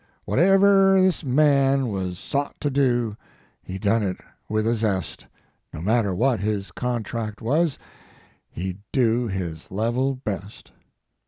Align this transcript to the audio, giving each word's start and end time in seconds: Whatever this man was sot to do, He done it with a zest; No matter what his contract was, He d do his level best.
Whatever 0.25 0.99
this 0.99 1.23
man 1.23 1.89
was 1.89 2.17
sot 2.17 2.59
to 2.61 2.71
do, 2.71 3.15
He 3.61 3.77
done 3.77 4.01
it 4.01 4.17
with 4.49 4.65
a 4.65 4.73
zest; 4.73 5.27
No 5.73 5.79
matter 5.79 6.15
what 6.15 6.39
his 6.39 6.71
contract 6.71 7.39
was, 7.39 7.77
He 8.49 8.73
d 8.73 8.79
do 8.91 9.27
his 9.27 9.69
level 9.69 10.15
best. 10.15 10.71